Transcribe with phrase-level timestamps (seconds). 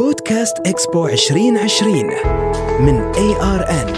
[0.00, 1.94] بودكاست إكسبو 2020
[2.80, 3.94] من ARN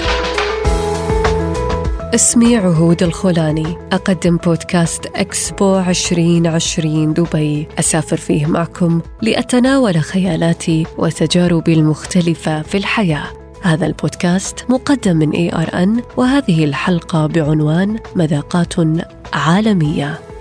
[2.15, 3.77] اسمي عهود الخولاني.
[3.93, 7.69] أقدم بودكاست إكسبو 2020 دبي.
[7.79, 13.27] أسافر فيه معكم لأتناول خيالاتي وتجاربي المختلفة في الحياة.
[13.63, 18.75] هذا البودكاست مقدم من ARN وهذه الحلقة بعنوان مذاقات
[19.33, 20.32] عالمية.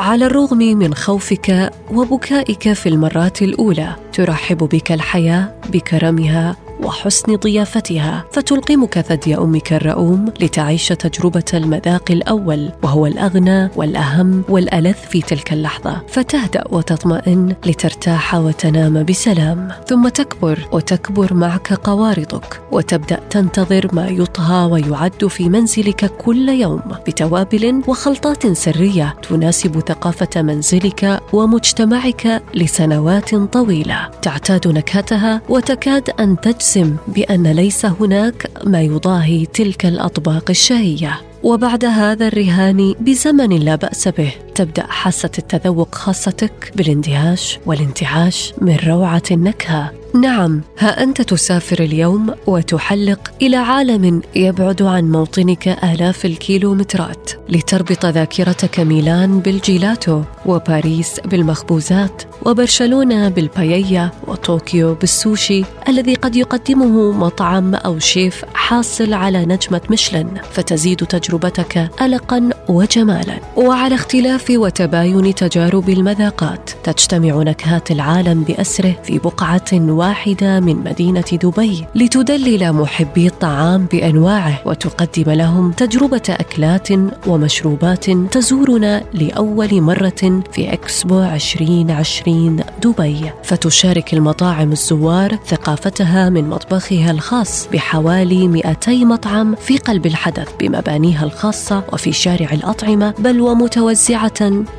[0.00, 9.00] على الرغم من خوفك وبكائك في المرات الأولى ترحب بك الحياة بكرمها وحسن ضيافتها فتلقمك
[9.00, 16.00] ثدي أمك الرؤوم لتعيش تجربة المذاق الأول وهو الأغنى والأهم والألذ في تلك اللحظة.
[16.08, 19.68] فتهدأ وتطمئن لترتاح وتنام بسلام.
[19.88, 27.82] ثم تكبر وتكبر معك قوارضك وتبدأ تنتظر ما يطهى ويعد في منزلك كل يوم بتوابل
[27.88, 34.08] وخلطات سرية تناسب ثقافة منزلك ومجتمعك لسنوات طويلة.
[34.22, 41.84] تعتاد نكهتها وتكاد أن تجسد تجزم بأن ليس هناك ما يضاهي تلك الأطباق الشهية وبعد
[41.84, 44.49] هذا الرهان بزمن لا بأس به.
[44.54, 49.92] تبدأ حاسة التذوق خاصتك بالاندهاش والانتعاش من روعة النكهة.
[50.14, 58.80] نعم ها أنت تسافر اليوم وتحلق إلى عالم يبعد عن موطنك آلاف الكيلومترات لتربط ذاكرتك
[58.80, 69.12] ميلان بالجيلاتو وباريس بالمخبوزات وبرشلونة بالباييا وطوكيو بالسوشي الذي قد يقدمه مطعم أو شيف حاصل
[69.12, 73.38] على نجمة ميشلان فتزيد تجربتك القا وجمالا.
[73.56, 76.70] وعلى اختلاف وتباين تجارب المذاقات.
[76.84, 85.30] تجتمع نكهات العالم بأسره في بقعة واحدة من مدينة دبي لتدلل محبي الطعام بأنواعه وتقدم
[85.32, 86.88] لهم تجربة أكلات
[87.26, 93.30] ومشروبات تزورنا لأول مرة في إكسبو 2020 دبي.
[93.42, 101.82] فتشارك المطاعم الزوار ثقافتها من مطبخها الخاص بحوالي 200 مطعم في قلب الحدث بمبانيها الخاصة
[101.92, 104.29] وفي شارع الأطعمة بل ومتوزعة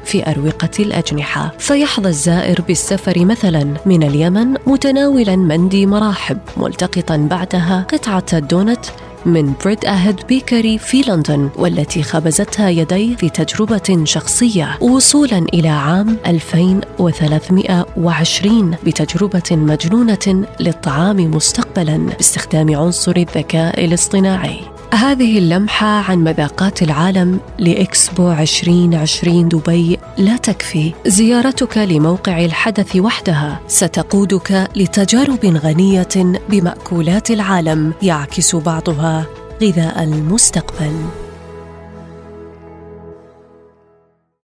[0.06, 1.52] في أروقة الأجنحة.
[1.60, 8.86] فيحظى الزائر بالسفر مثلا من اليمن متناول متناولا مندي مراحب ملتقطا بعدها قطعة الدونت
[9.26, 14.78] من بريد أهد بيكري في لندن والتي خبزتها يدي في تجربة شخصية.
[14.82, 24.60] وصولا إلى عام 2320 بتجربة مجنونة للطعام مستقبلا باستخدام عنصر الذكاء الاصطناعي.
[24.94, 30.94] هذه اللمحة عن مذاقات العالم لإكسبو 2020 دبي لا تكفي.
[31.08, 33.60] زيارتك لموقع الحدث وحدها.
[33.68, 39.26] ستقودك لتجارب غنية بمأكولات العالم يعكس بعضها
[39.62, 41.21] غذاء المستقبل.